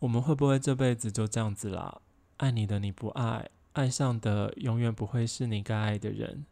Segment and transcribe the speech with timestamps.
[0.00, 2.00] 我们会不会这辈子就这样子啦？
[2.36, 6.46] 爱你的你不爱，爱上的永远不会是你该爱的人。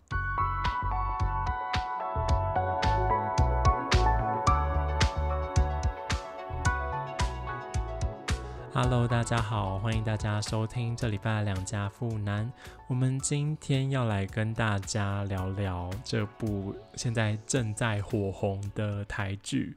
[8.75, 12.53] Hello，大家好，欢迎大家收听这礼拜两家富男。
[12.89, 19.77] 我们今天要来跟大家聊聊这部现在正在火红的台剧。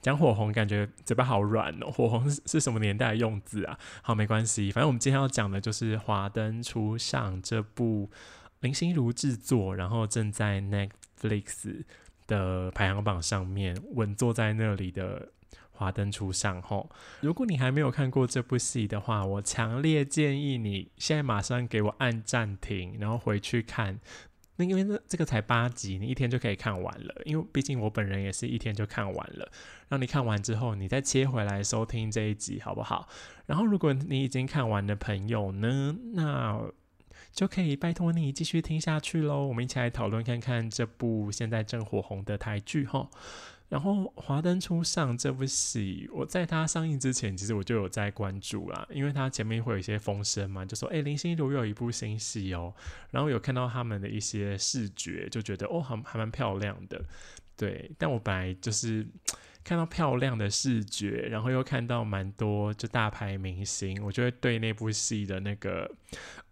[0.00, 1.90] 讲火红，感觉嘴巴好软哦。
[1.92, 3.78] 火红是是什么年代的用字啊？
[4.02, 8.10] 好，没关系，反正我们今天要讲的就是《华灯初上》这部
[8.60, 11.84] 林心如制作，然后正在 Netflix
[12.26, 15.20] 的排行榜上面稳坐在那里的
[15.72, 16.90] 《华灯初上》吼。
[17.20, 23.98] 如果你还没有看过这部戏的话，我强烈建议你现在马上给我按暂停，然后回去看。
[24.58, 27.14] 那因为这这个才八集，你一天就可以看完了。
[27.24, 29.50] 因为毕竟我本人也是一天就看完了。
[29.88, 33.08] 让你看完之后，你再切回来收听这一集，好不好？
[33.46, 36.60] 然后如果你已经看完的朋友呢，那
[37.32, 39.46] 就可以拜托你继续听下去喽。
[39.46, 43.08] 我们一起来讨论看看这部现在正火红的台剧哈。
[43.68, 52.74] 然后《华灯初上》这部戏，我在它上映之前，其实我就有在关注啦，因为它前面会有一些风声嘛，就说哎林心如有一部新戏哦，
[53.10, 57.04] 然后有看到他们的一些视觉，就觉得哦还还蛮漂亮的，
[57.56, 57.90] 对。
[57.98, 59.06] 但我本来就是
[59.62, 65.90] 看到漂亮的视觉，然后又看到蛮多就大牌明星，我就会对那部戏的那个。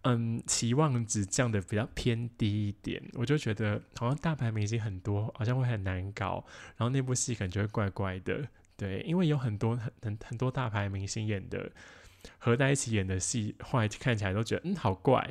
[0.09, 6.45] 嗯，期望值降的比较偏低一点，我就觉得好像大牌明星很多，好像会很难搞，
[6.77, 8.47] 然后那部戏感觉会怪怪的，
[8.77, 11.69] 对，因为有很多很很很多大牌明星演的
[12.39, 15.29] 合在一起演的戏，后来看起来都觉得嗯好怪，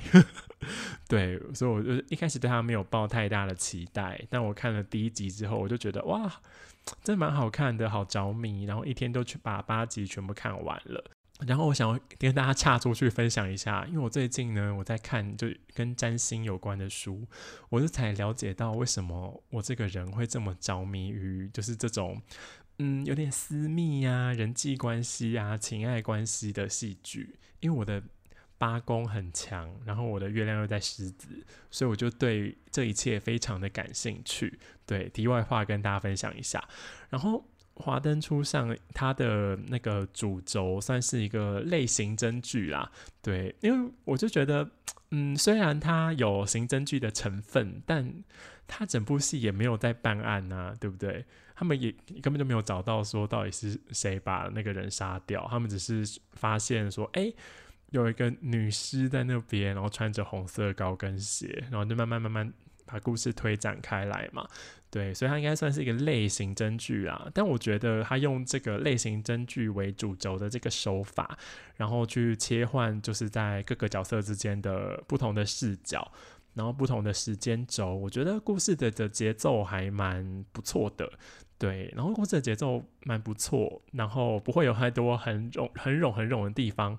[1.09, 6.31] 对，所以我就一开始对他没有抱太大的期待，但我看了第一集之后，我就觉得哇，
[7.03, 11.03] 真蛮好看的，好着迷，然后一天都去把八集全部看完了。
[11.47, 17.27] 然后我想跟大家岔出去分享一下，因为我最近呢，我在看就跟占星有关的书，
[17.69, 22.23] 我就才了解到为什么我这个人会这么着迷于就是这种
[22.79, 27.37] 嗯有点私密呀、人际关系呀、情爱关系的戏剧。
[27.61, 28.03] 因为我的
[28.57, 34.59] 八宫很强，然后我的月亮又在狮子，所以我就对这一切非常的感兴趣。
[34.87, 36.67] 对，题外话跟大家分享一下，
[37.11, 37.45] 然后。
[37.77, 42.91] 华灯初上，它的那个主轴算是一个类刑侦剧啦，
[43.23, 44.69] 对，因为我就觉得，
[45.11, 48.13] 嗯，虽然它有刑侦剧的成分，但
[48.67, 51.25] 它整部戏也没有在办案啊，对不对？
[51.55, 51.91] 他们也
[52.23, 57.33] 根本就没有找到说到底是谁把那个人杀掉，他们只是发现说，哎，
[57.91, 62.53] 有一个女尸在那边，然后穿着红色高跟鞋，然后就慢慢慢慢
[62.87, 64.49] 把故事推展开来嘛。
[64.89, 67.29] 对，所以它应该算是一个类型真剧啊。
[67.35, 71.37] 但我觉得他用这个类型真剧为主轴的这个手法，
[71.77, 76.11] 然后去切换，就是在各个角色之间的不同的视角，
[76.55, 81.13] 然后不同的时间轴，我觉得故事的的节奏还蛮不错的。
[81.59, 86.97] 对，然后故事的节奏蛮不错，然后不会有太多很冗、很冗、很冗的地方。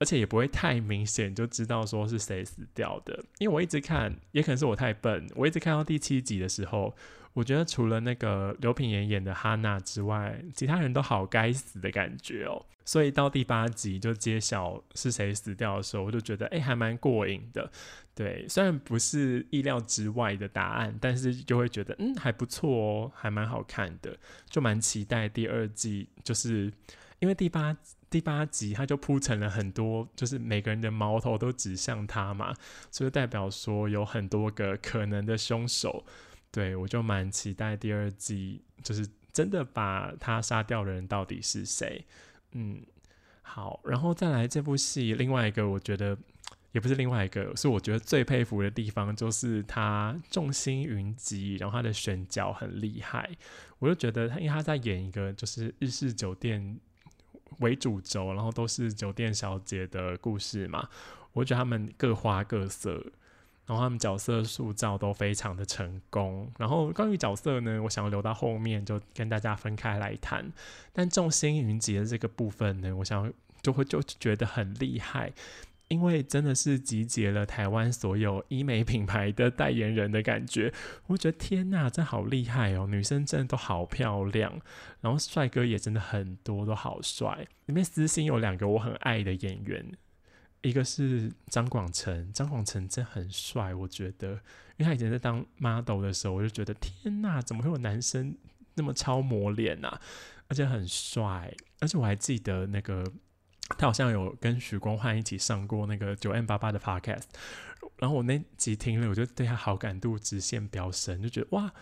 [0.00, 6.94] 而且也不会太明显就知道说是谁死掉的，因为我一直看，也可能是我太笨，我一直看到第七集的时候，
[7.32, 12.64] 我觉得除了那个刘品言演的哈娜之外，其他人都好该死的感觉哦。
[12.84, 17.70] 所以到第八集就揭晓是谁死掉的时候，我就觉得哎，还蛮过瘾的。
[18.14, 24.16] 对，虽然不是意料之外的答案，但是就会觉得嗯还不错哦，还蛮好看的，
[24.48, 26.72] 就蛮期待第二季，就是
[27.18, 27.76] 因为第八。
[28.10, 32.54] 第八集他就铺成了很多，就是每个人的矛头都指向他嘛，
[32.90, 36.04] 所以代表说有很多个可能的凶手。
[36.50, 42.02] 对我就蛮期待第二季，就是真的把他杀掉的人到底是谁？
[42.52, 42.80] 嗯，
[43.42, 46.16] 好，然后再来这部戏，另外一个我觉得
[46.72, 53.28] 也不是另外一个，是我觉得最佩服的地方，就是他众星云集，然后他的选角很厉害。
[53.78, 56.80] 我就觉得他，因为他在演一个就是日式酒店。
[57.58, 60.88] 为主轴，然后都是酒店小姐的故事嘛。
[61.32, 62.94] 我觉得他们各花各色，
[63.66, 66.50] 然后他们角色塑造都非常的成功。
[66.58, 70.50] 然后关于角色呢，我想要留到后面就跟大家分开来谈。
[70.92, 73.32] 但众星云集的这个部分呢，我想
[73.62, 75.32] 就会就觉得很厉害。
[75.88, 80.70] 因为真的是集结了台湾所有医美品牌的代言人的感觉，
[81.06, 82.86] 我觉得天呐，这好厉害哦！
[82.86, 84.60] 女生真的都好漂亮，
[85.00, 87.46] 然后帅哥也真的很多，都好帅。
[87.64, 89.90] 里面私心有两个我很爱的演员，
[90.60, 94.32] 一个是张广成，张广成真很帅，我觉得，
[94.76, 98.36] 因为他以前在当 model 的时候，我就觉得天呐，怎么会有男生
[98.74, 99.98] 那么超模脸啊？
[100.48, 103.10] 而且很帅，而且我还记得那个。
[103.76, 107.24] 他好像有跟许光汉一起上过那个九 M 八八的 Podcast，
[107.98, 111.72] 然后我那集听了，我就对他好感度直线飙升，就觉得哇，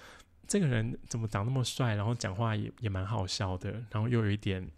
[0.48, 4.68] 这个人怎么长那么帅，然后讲话也也蛮好笑的，然后又有一点。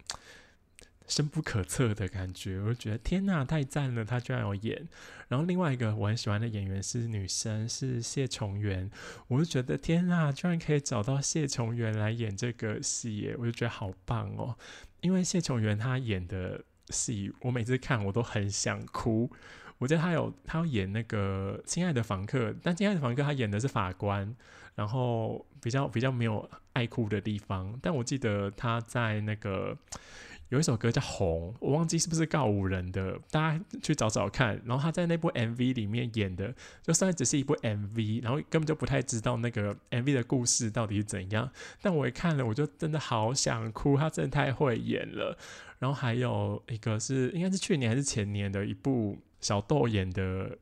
[1.07, 4.05] 深不可测的感觉，我就觉得天呐，太赞了！
[4.05, 4.87] 他居然有演。
[5.27, 8.87] 然后另外一个我很喜欢的演员是女生，是谢琼媛。
[9.27, 14.55] 我就觉得天呐，居然可以找到谢琼媛来演这个戏耶，我就觉得好棒哦。
[15.01, 19.29] 因为谢琼媛她演的戏，我每次看我都很想哭。
[19.77, 24.35] 我记得他有他要演那个《亲爱的房客》，但《亲爱的房客》他演的是法官，
[24.75, 27.77] 然后比较比较没有爱哭的地方。
[27.81, 29.77] 但我记得他在那个。
[30.49, 34.59] 有一首歌叫《红》，我忘记是不是告五人的，大家去找找看。
[34.65, 41.49] 然后他在那部 MV 里面演的，就算只是一部 MV，然后根本就不太知道那个 MV 的故事到底是怎样。
[41.81, 45.37] 但我一看了，我就真的好想哭，他真的太会演了。
[45.77, 50.57] 然后还有一个是，应该是去年还是前年的一部小豆演的。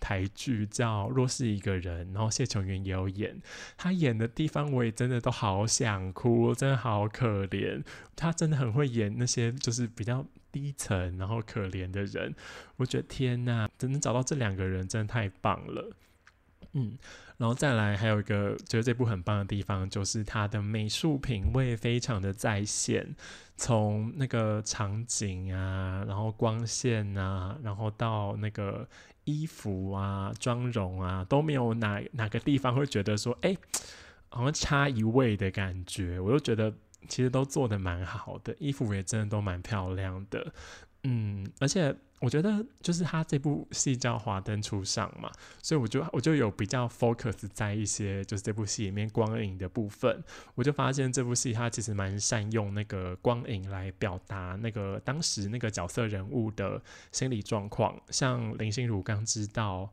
[0.00, 3.40] 台剧叫《若是一个人》，然后谢琼云也有演，
[3.76, 7.82] 他演的地方我也真的都好想哭，真的好可怜。
[8.16, 12.34] 他真的很会演那些就是比较低层然后可怜的人，
[12.76, 15.90] 我觉得天呐，真的找到这两个人真的太棒了。
[16.72, 16.98] 嗯，
[17.36, 23.14] 然后再来还有一个觉得这部很棒的地方，就是它的美术品味非常的在线，
[23.56, 28.88] 从那个场景啊，然后光线啊，然后到那个。
[29.28, 33.54] 衣服啊，妆容啊，都没有哪哪个地方会觉得说，哎，
[34.30, 36.18] 好像差一位的感觉。
[36.18, 36.72] 我就觉得
[37.08, 40.52] 其实都做的蛮好的，衣服也真的都蛮漂亮的。
[41.04, 45.30] 嗯，而且我觉得就是他这部戏叫《华灯初上》嘛，
[45.62, 50.24] 所以我就我就有比较 focus 在一些就是这部戏里面光影的部分，
[50.56, 56.82] 我就发现这部戏它其实蛮善用那个光影来表达那个当时那个角色人物的
[57.12, 57.96] 心理状况。
[58.10, 59.88] 像林心如刚知道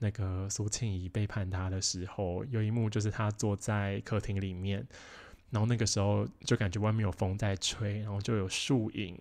[0.00, 4.86] 那个苏庆仪背叛他的时候，有一幕就是他坐在客厅里面，
[5.48, 9.18] 然后那个时候就感觉外面有风在吹，然后就有树影。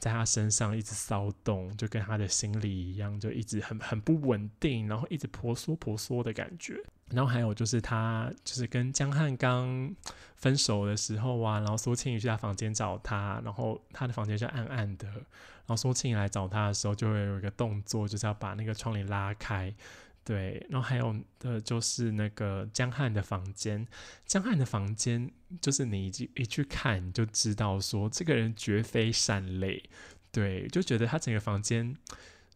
[0.00, 6.82] 在他身上一直骚动，就跟他的心里一样，就一直很很不稳定，然后一直婆娑婆娑的感觉。
[7.10, 9.94] 然后还有就是他就是跟江汉刚
[10.36, 19.74] 分手的时候啊，然后苏庆宇去他房间找他，然后他的房间就暗暗的，然后苏庆宇来找他的时候，就会有一个动作，就是要把那个窗帘拉开。
[20.22, 23.86] 对，然后还有的就是那个江汉的房间，
[24.26, 25.30] 江汉的房间
[25.60, 29.82] 就是你一一去看你就知道，说这个人绝非善类。
[30.30, 31.96] 对，就觉得他整个房间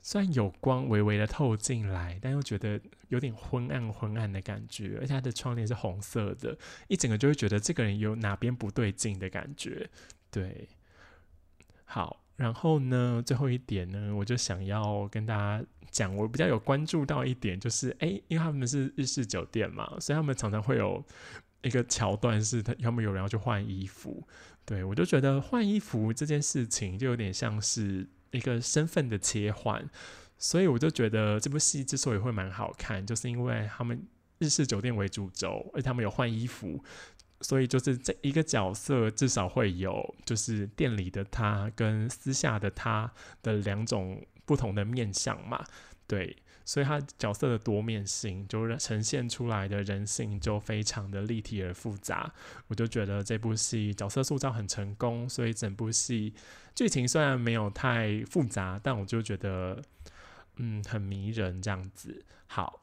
[0.02, 6.56] 虽然有光微微的透进来，但又觉得有点昏暗昏暗的感觉，而且他的窗帘是红色的，
[6.88, 9.90] 一整个就会觉得这个人有哪边不对劲的感觉。
[10.31, 10.69] 对，
[11.84, 12.24] 好。
[12.36, 21.04] 然后呢，最后一点呢，我就想要跟大家讲，我比较有关注到一点，就是哎，因为他们是日式酒店嘛，所以他们常常会有
[21.62, 24.26] 一个桥段是，他他们有人要去换衣服，
[24.64, 29.88] 对我就觉得换衣服这件事情就有点像是一个身份的切换，
[30.37, 34.04] 所以我就觉得这部戏之所以会蛮好看，就是因为他们
[34.38, 36.82] 日式酒店为主轴，而他们有换衣服。
[37.44, 43.12] 所以就是这一个角色至少会有，就是店里的他跟私下的他
[43.43, 45.62] 的两种不同的面相嘛，
[46.07, 52.33] 对，所以他角色的多面性，就呈现出来的人性就非常的立体而复杂。
[52.68, 56.33] 我就觉得这部戏角色塑造很成功，所以整部戏
[56.75, 59.83] 剧情虽然没有太复杂，但我就觉得
[60.57, 62.25] 嗯很迷人这样子。
[62.47, 62.80] 好。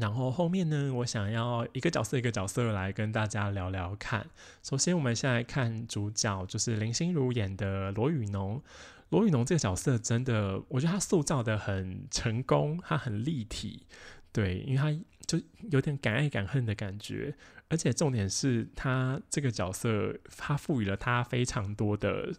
[0.00, 4.26] 然后后面呢，我想要一个角色一个角色来跟大家聊聊看。
[4.62, 8.60] 首先，我们先来看主角，就是林心如演的罗宇农。
[9.10, 13.84] 罗宇农这个角色真的，我觉得他塑造的很成功，他很立体。
[14.32, 17.34] 对，因为他就有点敢爱敢恨的感觉，
[17.68, 22.32] 而且重点是他这个角色，他赋予了他非常多的。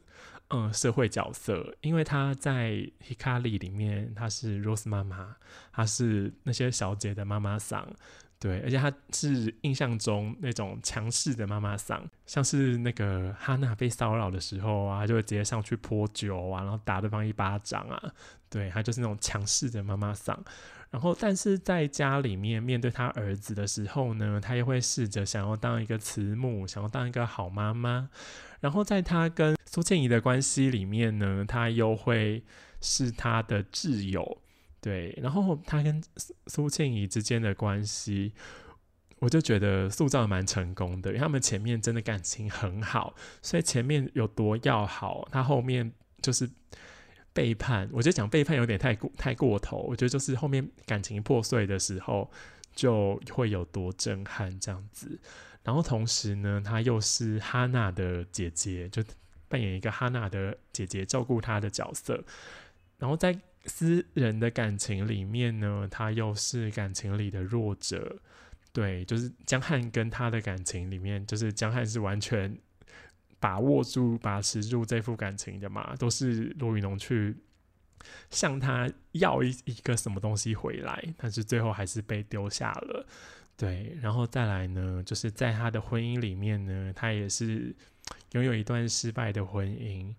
[0.53, 2.71] 嗯，社会角色，因为他在
[3.07, 5.35] 《Hikari》里面，他是 Rose 妈妈，
[5.71, 7.87] 他是那些小姐的妈妈桑，
[8.39, 18.11] 对，而且她是印象中那种强势的妈妈桑，像是那个哈娜被骚扰的时候啊，就会直接上去泼酒啊，然后打对方一巴掌啊，
[18.49, 20.43] 对她就是那种强势的妈妈桑。
[20.89, 28.09] 然后，但是在家里面面对他儿子的时候呢，她又会试着想要当一个慈母，想要当一个好妈妈。
[28.59, 32.43] 然后在他跟苏倩怡的关系里面呢，他又会
[32.81, 34.41] 是他的挚友，
[34.81, 35.17] 对。
[35.21, 36.03] 然后他跟
[36.47, 38.33] 苏倩怡之间的关系，
[39.19, 45.89] 我就觉得塑造蛮成功的，因为他们前面真的感情很好，所以前面有多要好，他后面
[46.21, 46.49] 就是
[47.31, 49.77] 背叛，我觉得讲背叛有点太过太过头。
[49.87, 52.29] 我觉得就是后面感情破碎的时候，
[52.75, 55.17] 就会有多震撼这样子。
[55.63, 59.01] 然后同时呢，她又是哈娜的姐姐，就
[59.51, 62.23] 扮演一个哈娜的姐姐照顾她的角色。
[62.97, 68.17] 然后在私人的感情里面呢，她又是感情里的弱者。
[68.73, 72.57] 对，就是江汉跟他的感情里面，就是江汉是完全。
[73.41, 77.35] 把握住、把持住这副感情的嘛，都是罗宇农去
[78.29, 83.03] 向他要一一个什么东西回来，但是最后还是被丢下了。
[83.57, 87.75] 对，然后再来呢，就是在他的婚姻里面呢，他也是
[88.31, 90.13] 拥有一段失败的婚姻，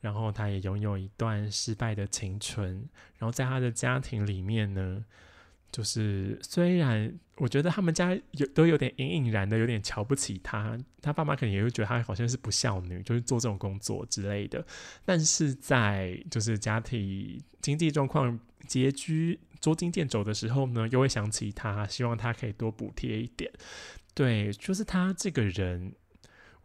[0.00, 5.04] 然后他也拥有一段失败的青春，然后在他的家庭里面呢。
[5.72, 14.64] 就是虽然我觉得他们家有都有点隐隐然的有点瞧不起他，他爸妈可能也会觉得他好像是不孝女，就是做这种工作之类的。
[15.04, 23.50] 但是在就是家庭经济状况拮据、捉襟见肘的时候呢，又会想起他，希望他可以多补贴一点。
[24.14, 25.92] 对，就是他这个人，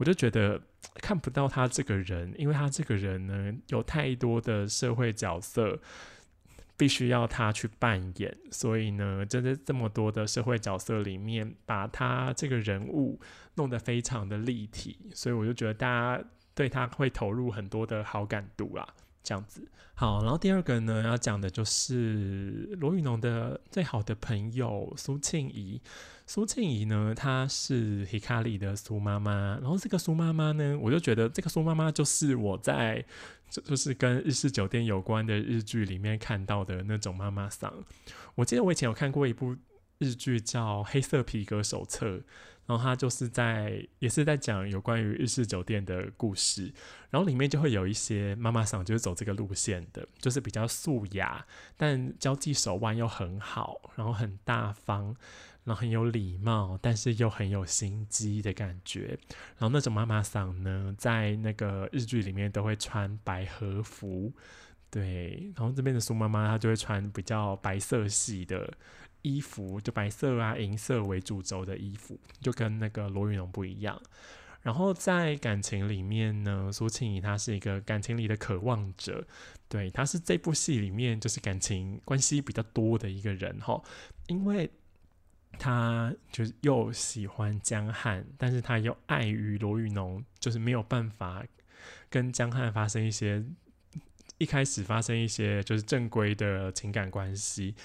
[0.02, 0.60] 我就觉得
[0.96, 5.80] 看不到他这个人，因为他这个人呢有太多的社会角色。
[6.78, 13.22] 必须要他去扮演，所以呢，真的这么多的社会角色里面，把他这个人物
[13.54, 16.24] 弄得非常的立体，所以我就觉得大家
[16.56, 18.88] 对他会投入很多的好感度啦。
[19.22, 19.64] 这样子。
[19.94, 25.80] 好，然后第二个呢，要讲的就是罗宇农的最好的朋友苏庆怡。
[26.34, 33.04] 苏庆怡呢，她是 Hikari 的苏妈妈，然后这个苏妈妈呢，我就觉得这个苏妈妈就是我在。
[33.50, 37.84] 就就是跟日式酒店有关的日剧里面看到的那种妈妈桑。
[38.36, 39.58] 我记得我以前有看过一部
[39.98, 42.06] 日剧叫《黑色皮革手册》，
[42.66, 46.74] 然后它就是在也是在讲有关于日式酒店的故事，
[47.10, 51.46] 然后里面就会有一些妈妈桑就是走这个路线的，就是比较素雅，
[51.76, 55.14] 但交际手腕又很好，然后很大方。
[55.64, 59.18] 然后很有礼貌，但是又很有心机的感觉。
[59.58, 64.34] 然后那种妈妈桑呢，在那个日剧里面都会穿白和服，
[64.90, 65.54] 对。
[65.56, 68.74] 然后这边的苏妈妈她就会穿比较白色系的
[69.22, 74.02] 衣服，就白色啊、银色为主轴的衣服，就跟那个罗云龙不一样。
[74.64, 79.28] 然后在感情里面呢，苏庆怡她是一个感情里的渴望者，
[79.70, 83.80] 对，她是这部戏里面就是感情关系比较多的一个人哈，
[84.26, 84.72] 因为。
[85.60, 91.44] 他就是又喜欢江汉，但是他又碍于罗玉农，就是没有办法
[92.10, 93.44] 跟江汉发生一些
[94.38, 97.76] 一开始发生一些就是正规的情感关系。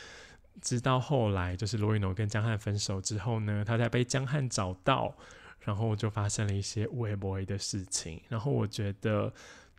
[0.61, 5.15] 直到后来，就是罗玉农跟江汉分手之后呢，他才被江汉找到，
[5.61, 8.21] 然后就发生了一些无微不微的事情。
[8.29, 9.33] 然后我觉得。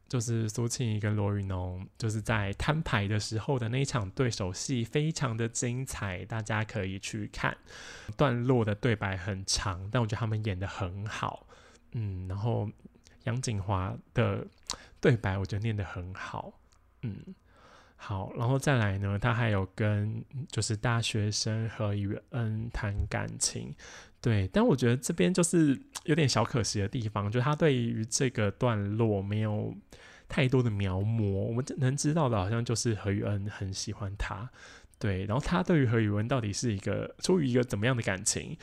[0.07, 7.55] 就是苏庆怡跟罗宇农，就是在摊牌的时候的那一场对手戏，非常的精彩，大家可以去看。
[8.15, 11.45] 段落的对白很长，但我觉得他们演的很好，
[11.91, 12.69] 嗯，然后
[13.25, 14.47] 杨景华的
[15.01, 16.53] 对白我觉得念得很好，
[17.01, 17.35] 嗯，
[17.95, 23.75] 好，然后再来呢，他还有跟就是大学生何雨恩谈感情。
[24.19, 29.73] 对，但我觉得这边就是有点小可惜的地方，就他对于这个段落没有
[30.27, 31.23] 太多的描摹。
[31.23, 34.49] 我们能知道的，好像就是何雨恩很喜欢他，
[34.99, 38.57] 对，然后他对于何雨恩到底是一个出于一个怎么样的感情，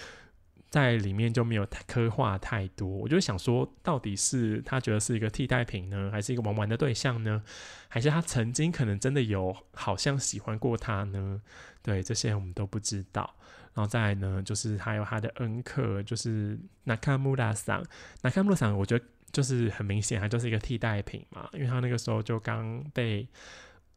[0.75, 2.89] 在里面就没有刻画太多。
[2.89, 7.45] 我就想说，到底是他觉得是一个替代品呢，还是一个玩玩的对象呢，
[7.87, 11.41] 还是他曾经可能真的有好像喜欢过他呢？
[11.81, 13.37] 对，这些我们都不知道。
[13.73, 17.81] 然后再来呢，就是还有他的恩客，就是纳卡穆拉桑。
[18.23, 23.29] 纳卡穆拉桑，我觉得就是很明显，他就是一个替代品嘛，因为他那个时候就刚被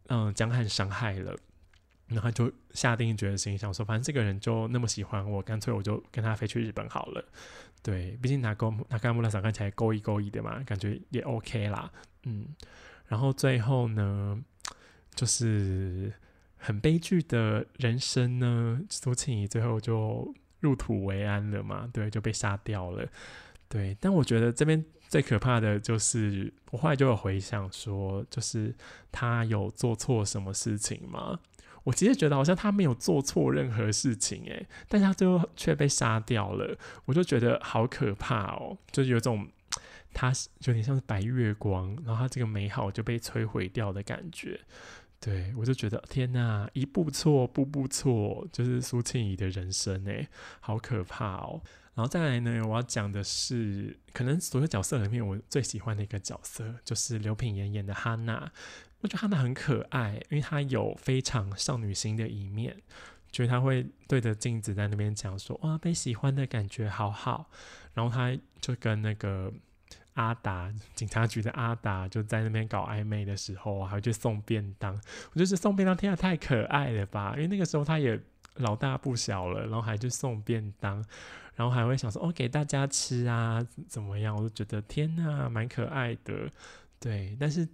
[0.10, 1.36] 嗯江汉伤害了，
[2.08, 7.24] 然后就下定决心想说，反正这个人就那么喜欢我，干脆我就跟他飞去日本好了。
[7.82, 11.92] 对，毕竟拿勾纳卡穆拉桑看起来勾一勾一的嘛，感觉也 OK 啦。
[12.24, 12.48] 嗯，
[13.08, 14.42] 然后最后呢，
[15.16, 16.14] 就是。
[16.60, 21.88] 很悲剧的人生呢，苏庆怡最后就入土为安了嘛？
[21.94, 23.08] 对，就被杀掉了。
[23.70, 28.74] 对，但我觉得这边最可怕的就是，我后来就有回想说，就是
[29.12, 31.40] 他有做错什么事情吗？
[31.88, 39.48] 我其实觉得好像他没有做错任何事情，诶，但他最后却被杀掉了，我就觉得好可怕哦，就有种
[40.14, 40.34] 他
[40.66, 44.60] 有点像是白月光，然后他这个美好就被摧毁掉的感觉。
[45.22, 50.28] 对，我就觉得天哪，一步错，步步错，就是苏庆怡的人生哎，
[50.60, 51.62] 好可怕哦。
[51.96, 58.52] 然后再来呢，我要讲的是，可能所有角色里面我最喜欢的一个角色，就是刘品言演的哈娜。
[59.02, 62.76] 我觉得他们很可爱，因为他有非常少女心的一面，
[63.32, 67.50] 就是他会对着镜子在那边讲说：“哇，被喜欢的感觉好好。”
[67.94, 69.52] 然后他就跟那个
[70.14, 75.00] 阿达警察局的阿达就在那边搞暧昧的时候，还会去送便当。
[75.34, 77.34] 我就是送便当，天啊，太可爱了吧！
[77.36, 78.20] 因为那个时候他也
[78.56, 80.96] 老大不小了，然后还去送便当，
[81.56, 86.52] 然后还会想说：“哦，给大家吃啊，怎么样？”我就觉得天呐，蛮可爱的。
[87.00, 87.68] 对，但是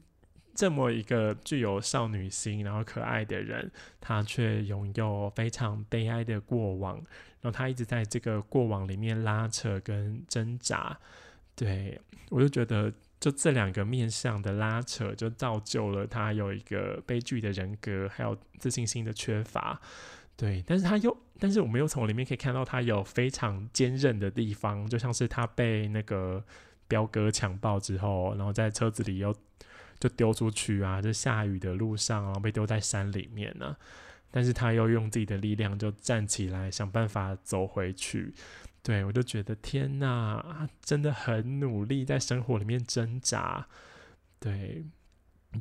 [0.55, 6.95] 这么一个具有少女心然后可爱的人，他却拥有非常悲哀的过往。
[7.41, 10.97] 然后他一直在这个过往里面拉扯跟挣扎，
[11.55, 19.81] 对我就觉得，就这两个面向的拉扯，就造就了他有一个悲剧的人格，还有自信心的缺乏。
[20.37, 26.41] 对，但是他又，但是我们又从里面可以看到他有非常坚韧的地方，就像是他被那个
[26.87, 29.35] 彪哥强暴之后，然后在车子里又
[30.03, 33.77] 就丢出去啊，就下雨的路上，然后被丢在山里面呢。
[34.29, 38.33] 但是他又用自己的力量就站起来，想办法走回去。
[38.81, 43.65] 对我就觉得天哪，真的很努力在生活里面挣扎。
[44.41, 44.83] 对，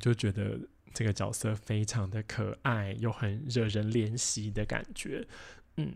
[0.01, 0.59] 就觉得
[0.93, 5.25] 这个角色非常的可爱，又很惹人怜惜的感觉。
[5.77, 5.95] 嗯，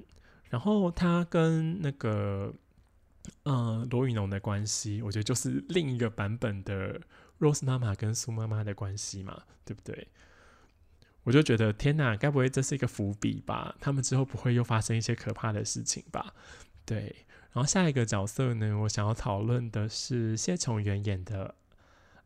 [0.49, 2.53] 然后他跟那个
[3.43, 7.01] 嗯罗宇农的关系，我觉得就是另一个版本的
[7.39, 10.07] Rose 妈妈跟苏妈妈的关系嘛，对不对？
[11.23, 13.75] 我就觉得天哪，该不会这是一个伏笔吧？
[13.79, 16.33] 他们之后不会又发生一些可怕的事情吧？
[16.85, 17.15] 对。
[17.53, 21.55] 然后下一个角色呢，我想要讨论的是谢琼元演的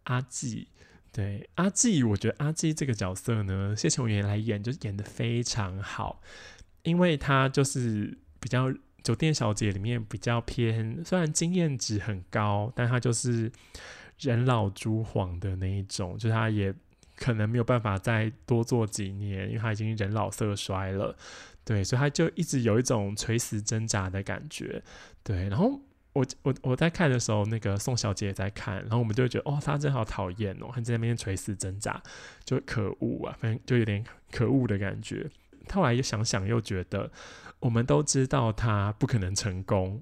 [0.04, 0.68] 阿纪。
[1.14, 6.22] 对，阿纪，我觉得阿纪这个角色呢，谢琼元来演就演的非常好，
[6.84, 13.52] 因为他就是比较酒店小姐里面比较偏，虽然经验值很高，但他就是
[14.22, 16.74] 人老珠黄的那一种，就是他也。
[17.18, 21.16] 可能没有办法再多做几年，因为他已经人老色衰了，
[21.64, 24.82] 对，所以他就一直有一种垂死挣扎的感觉，
[25.24, 25.48] 对。
[25.48, 25.80] 然后
[26.14, 32.02] 我我我在看的时候，那个宋小姐也在看，然后我们就觉得，哦，他真好讨厌哦，他在那边垂死挣扎，
[32.44, 35.30] 就可恶啊，反正就有点可恶的感觉。
[35.72, 37.12] 后来又想想，又觉得
[37.60, 40.02] 我们都知道他不可能成功。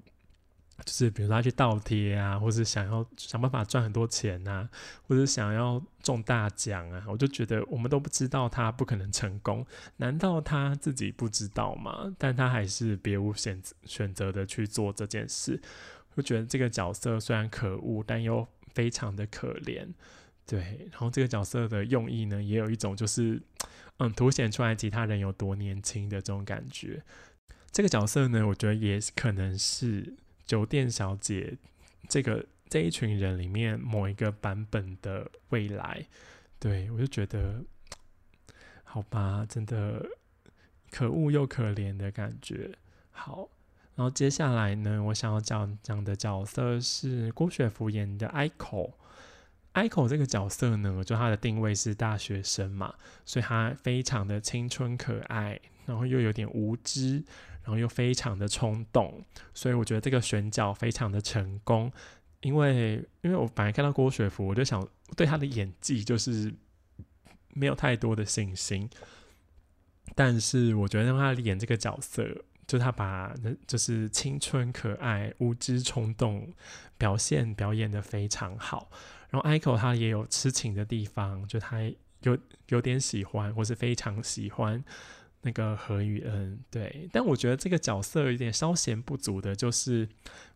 [0.84, 4.68] 就是比如他去倒贴啊，或是想要想办法赚很多钱呐，
[5.06, 9.66] 或者想要中大奖啊，我就觉得我们都不知道他不可能成功，
[9.96, 12.14] 难道他自己不知道吗？
[12.18, 15.60] 但他还是别无选择选择的去做这件事。
[16.14, 19.86] 我觉得这个角色虽然可恶，但又非常的可怜。
[20.46, 23.40] 对，然后这个角色的用意呢，也有一种就是
[23.98, 27.02] 嗯，凸显出来其他人有多年轻的这种感觉。
[27.70, 30.14] 这个角色呢，我觉得也可能是。
[30.50, 31.56] 酒店小姐，
[32.08, 36.04] 这个这一群人里面某一个版本的未来，
[36.58, 37.62] 对我就觉得，
[38.82, 40.04] 好吧，真的
[40.90, 42.72] 可恶又可怜的感觉。
[43.12, 43.48] 好，
[43.94, 48.94] 然后接下来呢，我想要讲讲的角色是郭雪芙演的 ICO。
[49.74, 52.92] ICO 这个角色呢，就他的定位是大学生嘛，
[53.24, 57.22] 所以他非常的青春可爱，然后又有点无知。
[57.62, 61.92] 然后又非常的冲动，所以我觉得这个选角非常的成功。
[62.40, 66.52] 因为因为我本来看到郭雪芙，我就想对她的演技就是
[67.54, 68.88] 没有太多的信心。
[70.14, 72.26] 但是我觉得让她演这个角色，
[72.66, 73.34] 就她把
[73.66, 76.52] 就是青春可爱、无知冲动
[76.96, 78.90] 表现表演的非常好。
[79.28, 81.80] 然后 Ico 他也有痴情的地方，就他
[82.22, 82.36] 有
[82.68, 84.82] 有点喜欢，或是非常喜欢。
[85.42, 90.06] 那个何雨恩，对，但我觉得这个角色有点稍显不足的，就是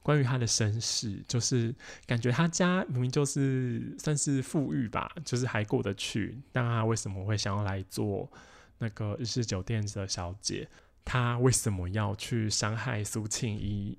[0.03, 1.75] 关于他的身世，就是
[2.07, 8.31] 感觉他家明明就是算是富裕吧，就是还过得去，但他为什么会想要来做
[8.79, 10.69] 那个日式酒店的小姐？
[11.05, 13.97] 他为什么要去伤害苏庆一？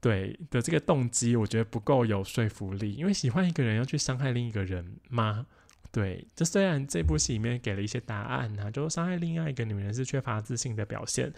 [0.00, 5.46] 对的，这个动机我觉得不够有说服力，因为喜欢一个人要去伤害另一个人吗？
[5.90, 11.32] 对，这虽然这部戏里面给了一些答案呐，就是伤害另外一个女人是缺乏自信的表现，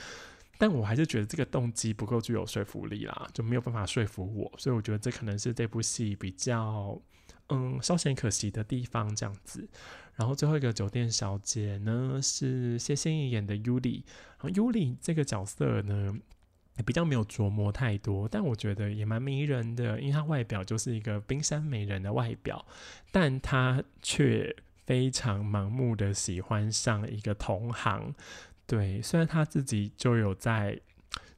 [0.58, 7.00] 但我还是觉得这个动机不够具有说服力啦，就没有办法说服我，所以我觉得这可能是这部戏比较
[7.48, 9.68] 嗯稍显可惜的地方这样子。
[10.16, 14.02] 然后最后一个酒店小姐呢是谢欣怡演的 Yuli，
[14.38, 16.18] 然后 Yuli 这个角色呢。
[16.82, 22.64] 比较没有琢磨太多，但我觉得也蛮迷人的，因为她外表就是一个冰山美人的外表，
[23.10, 24.54] 但她却
[24.86, 28.14] 非常盲目的喜欢上一个同行。
[28.66, 30.78] 对，虽然她自己就有在，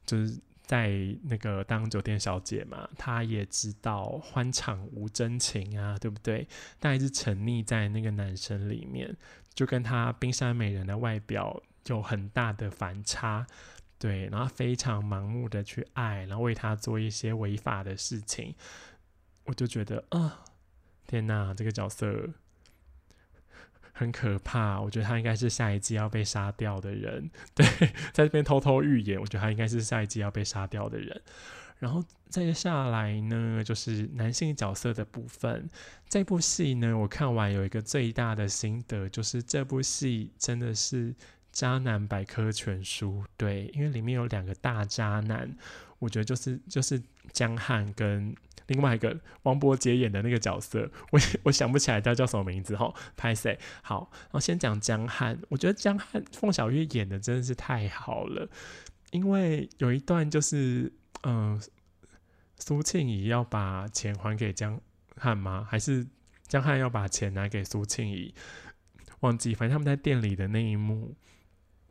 [0.05, 0.91] 就是在
[1.23, 6.47] 那个当酒店小姐嘛，她也知道欢场无真情啊，对不对？
[6.79, 9.15] 但还是沉溺在那个男生里面，
[9.53, 13.45] 就跟她冰山美人的外表有很大的反差。
[14.03, 18.53] 对，然后非常盲目的去爱，然后为他做一些违法的事情，
[19.45, 20.43] 我就觉得啊，
[21.07, 22.31] 天哪，这个角色
[23.93, 24.81] 很可怕。
[24.81, 27.31] 我觉得他应该是下一季要被杀掉的人。
[27.55, 27.65] 对，
[28.11, 31.21] 在这边偷偷预言，我觉得他应该是下一季要被杀掉的人。
[31.79, 35.69] 然后再下来呢，就是男性角色的部分。
[36.09, 41.15] 这部戏呢，我看完有一个最大的心得，就是这部戏真的是。
[41.53, 45.55] 渣男百科全书，对，因为里面有两个大渣男，
[45.99, 48.35] 我觉得就是就是江汉跟
[48.65, 53.59] 另外一个王伯杰演的那个角色，我我想不起来他叫什么名字哈，拍谁？
[53.83, 58.49] 好，然后先讲江汉，我觉得江汉凤小岳演的真的是太好了，
[59.11, 61.61] 因为有一段就是嗯，
[62.57, 64.81] 苏庆怡要把钱还给江
[65.15, 65.67] 汉吗？
[65.69, 66.07] 还是
[66.47, 68.33] 江汉要把钱拿给苏庆怡？
[69.19, 71.15] 忘记，反正他们在店里的那一幕。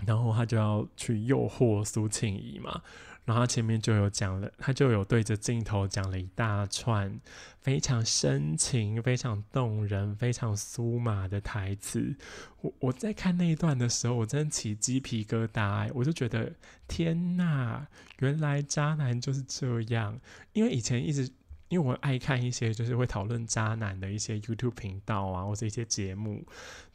[0.07, 2.83] 然后他就要去诱惑苏庆怡嘛，
[3.25, 7.21] 然后他前面就有讲了，他就有对着镜头讲了一大串
[7.61, 12.17] 非常深情、非常动人、非常酥麻的台词。
[12.61, 16.53] 我我在看那一段的时候，我真的起鸡皮疙瘩，我就觉得
[16.89, 17.87] 天呐，
[18.19, 20.19] 原来渣男就是这样。
[20.53, 21.31] 因为以前一直
[21.69, 26.45] 因为我爱看一些就是会讨论渣男的一些 YouTube 频道啊，或者一些节目，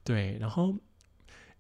[0.04, 0.76] 对，然后。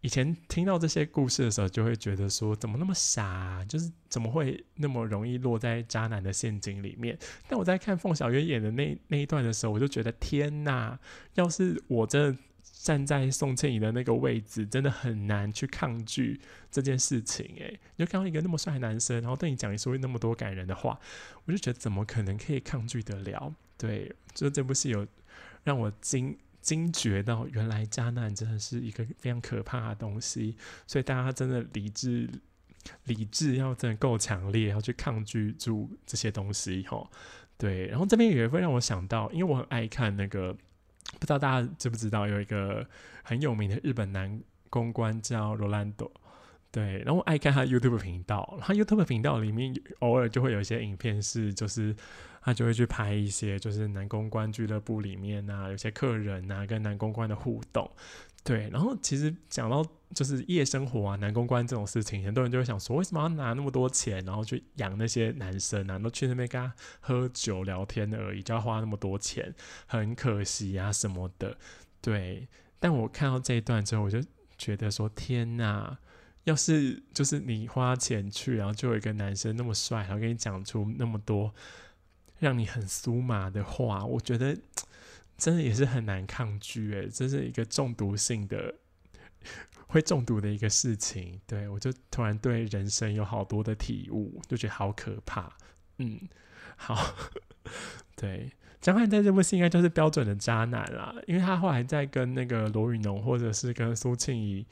[0.07, 3.61] 以前听到这些故事的时候，就会觉得说，怎么那么傻？
[3.67, 7.19] 就是怎么会那么容易落在渣男的陷阱里面？
[7.49, 10.97] 但我在看凤小岳演的那那一段的时候，我就觉得天哪！
[11.33, 16.39] 要是我真的站在宋庆怡的那个位置，真的很难去抗拒
[16.71, 17.45] 这件事情。
[17.57, 20.97] 诶，你就看到一个那么帅的男生，然后对你讲一说那么多感人的话，
[21.43, 23.53] 我就觉得怎么可能可以抗拒得了？
[23.77, 25.05] 对，就这部戏有
[25.65, 26.37] 让我惊。
[26.67, 32.29] 惊觉到原来渣男真的是一个非常可怕的东西，所以大家真的理智
[33.05, 37.09] 理智要真的够强烈，要去抗拒住这些东西哈。
[37.57, 40.51] 对，然后这边也会让我想到，因为我很爱看那个，
[41.17, 42.85] 不知道大家知不知道有一个
[43.23, 46.11] 很有名的日本男公关叫罗兰多。
[46.69, 51.95] 对，然后我爱看他 YouTube 频道，他 YouTube 频道里面偶尔就会有一些影片是就是。
[52.47, 57.91] 他就会去拍一些，就是男公关俱乐部里面啊，有些客人啊跟男公关的互动，
[58.41, 58.69] 对。
[58.69, 69.53] 然后其实讲到就是夜生活啊，男公关这种事情，很多人就会想说，为什么要拿那么多钱，然后去养那些男生啊，都去那边跟他喝酒聊天而已，就要花那么多钱，
[69.85, 71.57] 很可惜啊什么的，
[71.99, 72.47] 对。
[72.79, 74.23] 但我看到这一段之后，我就
[74.57, 75.97] 觉得说，天哪！
[76.45, 81.53] 要是就是你花钱去，然后就有一个男生那么帅，然后跟你讲出那么多。
[82.39, 84.57] 让你很酥麻的话，我觉得
[85.37, 88.75] 真的也是很难抗拒诶，这是一个中毒性的，
[89.87, 91.39] 会中毒的一个事情。
[91.47, 95.51] 对我就突然对人生有好多的体悟，就觉得好可怕。
[95.97, 96.19] 嗯，
[96.75, 97.15] 好，
[98.15, 104.65] 对，江汉在这部戏应该就是标准的渣男啦，因为他后来在跟那个罗宇农或者是跟苏庆怡。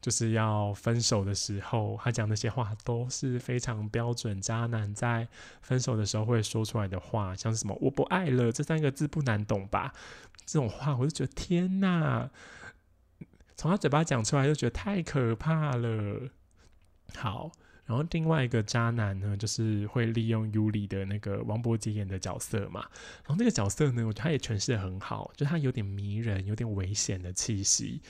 [0.00, 5.28] 就是要分手的时候，他讲那些话都是非常标准渣男在
[5.60, 9.92] 分手的时候会说出来的话，像是什么“我不爱了”这三个字不难懂吧？
[10.46, 12.30] 这种话我就觉得天哪，
[13.56, 16.30] 从他嘴巴讲出来就觉得太可怕了。
[17.14, 17.52] 好，
[17.84, 22.80] 然后另外一个渣男呢，就是会利用尤里的那个王伯杰演的角色嘛，
[23.24, 28.00] 然后那个角色呢，我觉得他也诠释的很好，就他有点迷人，有点危险的气息。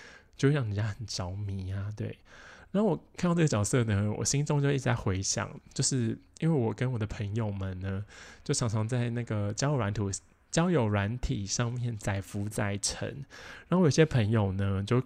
[0.40, 2.18] 就让人家很着迷啊，对。
[2.72, 8.02] 然后我看到这个角色呢，我心中就一直在回想，就是因为我跟我的朋友们呢，
[8.42, 10.02] 就常常在那个交友软体、
[10.50, 13.22] 交友软体上面载浮载沉。
[13.68, 15.02] 然后有些朋友呢，就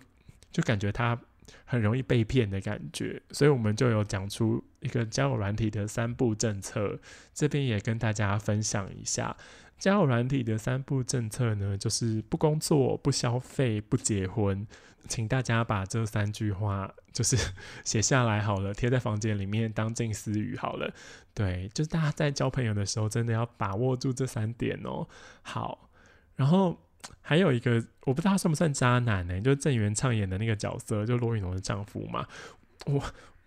[0.52, 1.18] 就感觉他
[1.64, 7.00] 很容易被骗的感觉，所以我们就有讲出一个交友软体的三步政策，
[7.34, 9.36] 这边也跟大家分享一下。
[9.76, 14.64] 交友软体的三步政策呢，就是不工作、不消费、不结婚。
[15.08, 17.36] 请大家把这三句话就是
[17.84, 20.92] 写下来好了，贴在房间里面当近思语好了。
[21.32, 25.06] 对，就是大家在交朋友的时候，真的要把握住这三点哦。
[25.42, 25.90] 好，
[26.36, 26.78] 然后
[27.20, 29.40] 还有一个，我不知道他算不算渣男呢？
[29.40, 32.26] 就是郑元畅演的那个角色，就罗云龙的丈夫嘛。
[32.86, 33.02] 我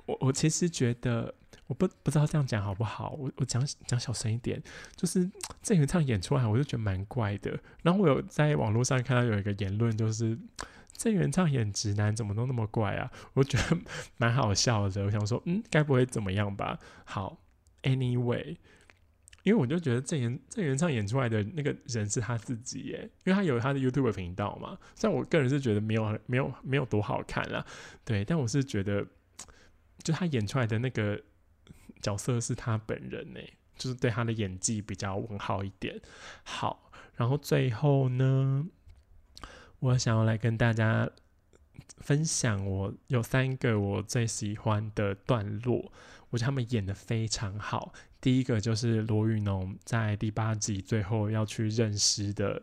[0.06, 1.34] 我我其实觉得。
[1.68, 4.64] 我不不知道这样讲好不好，我我讲讲小声一点，
[4.96, 5.30] 就是
[5.62, 7.60] 郑元畅演出来，我就觉得蛮怪的。
[7.84, 10.38] 然后我有在网络上看到有一个言论，就是
[10.98, 13.12] 郑元畅演直男怎么都那么怪啊？
[13.34, 13.78] 我觉得
[14.18, 15.06] 蛮好笑的。
[15.06, 16.80] 我想说，嗯，该不会怎么样吧？
[17.06, 17.40] 好
[17.84, 18.58] ，anyway，
[19.44, 24.78] 因为我就觉得郑元郑元畅演出来的那个人是他自己耶，因为他有他的 YouTube 频道嘛。
[24.96, 27.64] 虽然我个人是觉得没有没有没有多好看啦，
[28.04, 29.06] 对，但我是觉得，
[30.04, 31.22] 就他演出来的那个
[32.02, 33.40] 角色是他本人呢，
[33.78, 36.02] 就是对他的演技比较问号一点。
[36.44, 38.66] 好，然后最后呢，
[39.80, 41.10] 我想要来跟大家。
[42.00, 45.92] 分享我有三个我最喜欢的段落，
[46.30, 47.94] 我觉得他们演的非常好。
[48.20, 52.62] 第一个就是罗宇农在第八集最后要去认尸的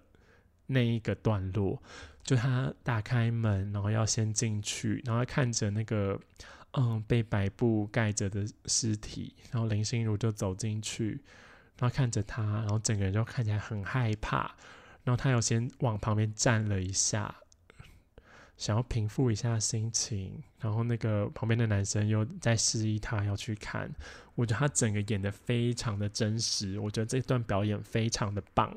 [0.66, 1.80] 那一个段落，
[2.22, 6.18] 就他打开门，然后要先进去，然后看着那个
[6.72, 11.20] 嗯被白布盖着的尸体，然后林心如就走进去，
[11.78, 14.54] 然后看着他，然后整个人就看起来很害怕，
[15.04, 17.34] 然后他又先往旁边站了一下。
[18.56, 23.92] 想要平复一下心情，然后那个旁边的男生又在示意他要去看，
[24.36, 28.72] 我觉得他整个演的非常的真实，我觉得这段表演非常的棒。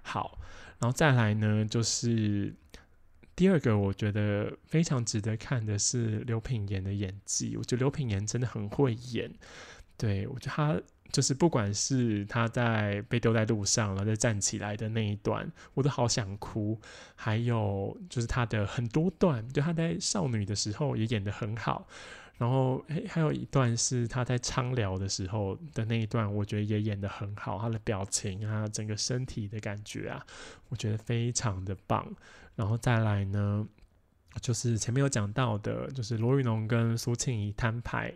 [0.00, 0.38] 好，
[0.78, 2.54] 然后再来呢，就是
[3.36, 9.30] 第二个，我觉得非常值得看的是刘品言的演技，我觉得刘品言真的很会演，
[9.98, 10.80] 对我觉得他。
[11.10, 16.78] 就是不管是他在被丢在路上了，再站起来的那一段，我都好想哭。
[17.14, 21.86] 还有就是他的很多段，就他在少女的时候也演得很好。
[22.36, 27.58] 然后诶，还有一段是他在苍辽的时候的那一段，我觉得也演得很好。
[27.58, 30.24] 他的表情啊，整个身体的感觉啊，
[30.68, 32.06] 我觉得非常的棒。
[32.54, 33.66] 然后再来呢，
[34.40, 38.14] 就是前面有讲到的，就是罗宇农跟苏庆怡摊牌。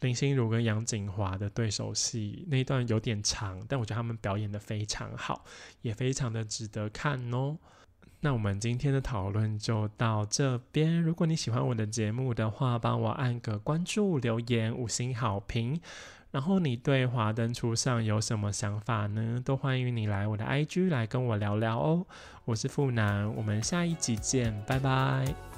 [0.00, 5.44] 林心如跟杨锦华的对手戏那一段有点长，但我觉得他们表演的非常好，
[5.82, 7.56] 也非常的值得看哦。
[8.20, 11.00] 那我们今天的讨论就到这边。
[11.00, 15.80] 如果你喜欢我的节目的话，帮我按个关注、留言、五星好评。
[16.32, 19.40] 然后你对华灯初上有什么想法呢？
[19.42, 22.06] 都欢迎你来我的 IG 来跟我聊聊哦。
[22.44, 25.55] 我是富南，我们下一集见，拜拜。